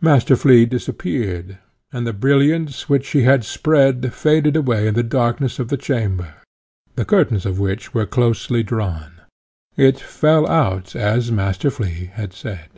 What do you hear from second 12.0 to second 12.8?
had said.